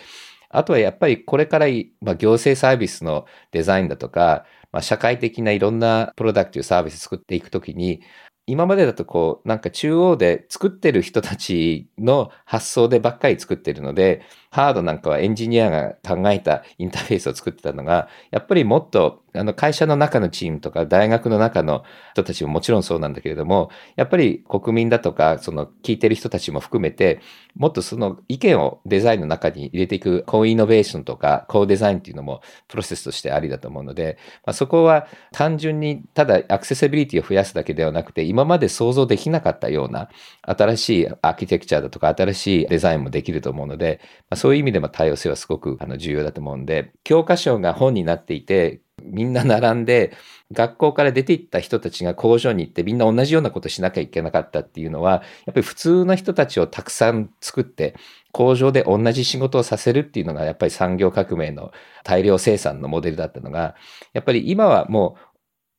[0.51, 1.67] あとはやっぱりこれから、
[2.01, 8.01] まあ、行政サービスのデザインだとか、まあ、社会的ないろんなプロダクトやサービス作っていくときに、
[8.49, 27.21] 今までだとこう、なんか中央で作ってる人たちの発想でばっかり作ってるので、ハードなんかはエンジニアが考えたインターフェースを作ってたのが、やっぱりもっとあの会社の中のチームとか大学の中の人たちももちろんそうなんだけれども、やっぱり国民だとか、その聞いてる人たちも含めて、
[27.55, 40.09] もっとその意見をデザインの中に入れていくコーイノベーションとかコーデザインっていうのもプロセスとしてありだと思うので、まあ、そこは単純にただアクセシビリティを増やすだけではなくて、今まで想像できなかったような
[40.43, 50.13] 新しいアーキテクチャだとか新しいデザインもできると思うので、まあ、そういう意味でも多様性はすごくあの重要だと思うんで、教科書が本になっていて、みんな並んで、
[50.53, 57.95] 学校から出て行った人たちが工場に行ってみんな同じようなことしなきゃいけなかったっていうのは、やっぱり普通の人たちをたくさん作って、
[58.33, 61.73] 工場で同じ仕事をさせるっていうのがやっぱり産業革命の
[62.05, 63.75] 大量生産のモデルだったのが、
[64.13, 65.17] やっぱり今はも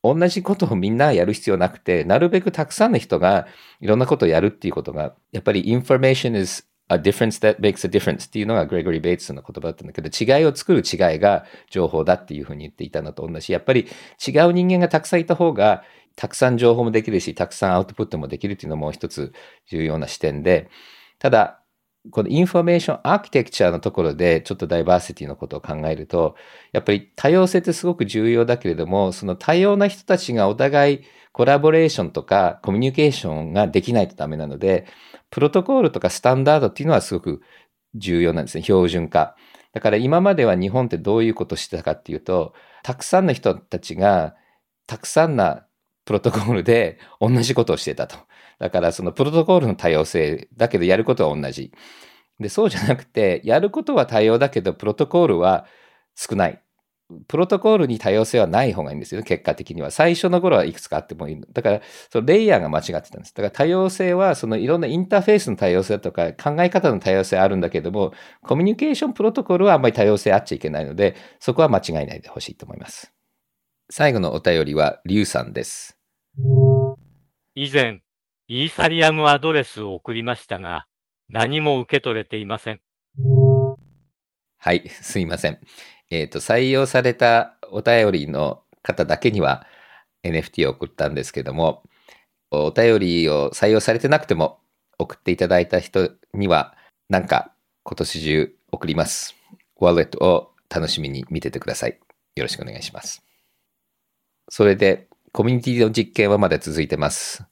[0.03, 3.47] う同じことをみんなやる必要なくて、なるべくたくさんの人が
[3.81, 13.53] いろんなことをやるっていうことが、やっぱり information is a difference that makes a difference っていうのがグレゴリー・ベイツの言葉だったんだけど、違いを作る違いが情報だっていうふうに言っていたのと同じ。
[13.53, 15.83] やっぱり違う人間がたくさんいた方が、
[16.15, 19.31] たくさん情報もできるし、たくさんアウトプットもできるっていうのも一つ
[19.67, 20.69] 重要な視点で、
[21.19, 21.58] ただ、
[22.11, 26.35] この information architecture のところでちょっとダイバーシティのことを考えると、
[26.71, 31.01] やっぱり多様性ってすごく重要だけれども、その多様な人たちがお互い
[31.31, 34.87] コラボレーションとかコミュニケーションができないとダメなので、
[35.29, 37.41] プロトコールとかスタンダードっていうのはすごく
[37.95, 38.63] 重要なんですね。
[38.63, 39.35] 標準化。
[39.73, 42.53] だから今までは日本ってどういうことをしてたかっていうと、
[42.83, 44.35] たくさんの人たちが
[44.87, 45.65] たくさんな
[46.05, 48.17] プロトコールで同じことをしてたと。
[48.59, 51.71] だからそのプロトコールの多様性だけどやることは同じ。
[52.39, 55.65] で、そうじゃなくて、やることは多様だけど、プロトコールは
[56.15, 56.61] 少ない。
[57.27, 59.89] プロトコールに多様性はない方がいいんですよ、結果的には。
[59.89, 61.41] 最初の頃はいくつかあってもいい。
[61.51, 61.81] だから、
[62.11, 63.33] そのレイヤーが間違ってたんです。
[63.33, 73.11] だから多様性は、そのいろんなインターフェースの多様性とか、考え方の多様性あるんだけども、コミュニケーションプロトコールはあんまり多様性あっちゃいけないので、そこは間違いないでほしいと思います。
[73.89, 75.97] 最後のお便りは、リュウさんです。
[77.55, 78.01] 以前、
[78.51, 80.87] イーサリアムアドレスを送りましたが、
[81.29, 82.81] 何も受け取れていません。
[84.57, 85.59] はい、すいません。
[86.09, 89.67] えっ、ー、と、採用されたお便りの方だけには
[90.23, 91.83] NFT を送ったんですけども、
[92.49, 94.61] お便りを採用されてなくても
[94.97, 96.75] 送っていただいた人には、
[97.07, 99.35] なんか今年中送ります。
[99.75, 101.99] ワレットを楽しみに見ててください。
[102.35, 103.21] よろしくお願いします。
[104.49, 107.45] それで、コミュニティの実験はまだ続いてます。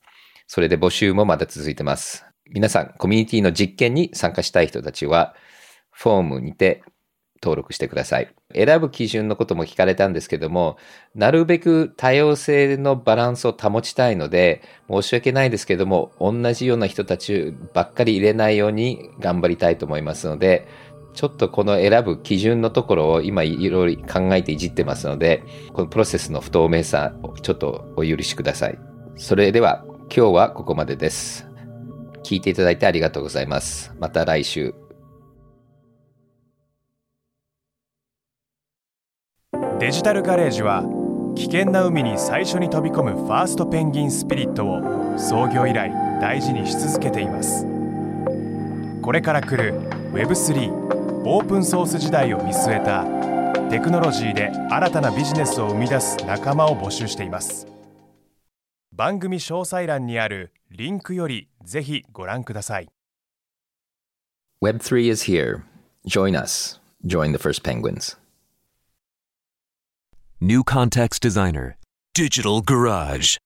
[0.47, 2.25] それで募集もまだ続いてます。
[2.49, 5.35] 皆さん、コミュニティの実験に参加したい人たちは、
[5.91, 6.83] フォームにて
[7.43, 8.33] 登録してください。
[8.55, 10.77] 選ぶ基準のことも聞かれたんですけども、
[11.15, 20.67] なるべく多様性のバランスを保ちたいので、申し訳ないですけども、同じような人たちばっかり入れないように頑張りたいと思いますので、
[21.13, 25.43] ちょっとこの選ぶ基準のところを今いろいろ考えていじってますので、
[25.73, 28.79] このプロセスの不透明さをちょっとお許しください。
[29.17, 29.83] それでは
[30.13, 31.47] 今日はここまでです。
[32.23, 33.93] 聞いていただいてありがとうございます。
[33.99, 34.73] また来週。
[39.79, 40.83] デジタルガレージは
[41.35, 47.63] 危険な海に最初に飛び込むファーストペンギンスピリットを創業以来大事にし続けています
[49.03, 49.79] これから来る
[50.13, 53.05] Web3 オープンソース時代を見据えた
[53.69, 57.76] テクノロジーで新たなビジネスを生み出す仲間を募集しています
[58.97, 62.89] 番組詳細欄にあるリンクよりぜひご覧ください
[64.59, 65.61] Web3 is here.
[66.07, 66.79] Join us.
[67.05, 68.17] Join the first penguins.
[70.41, 71.77] New Context Designer
[72.15, 73.37] Digital Garage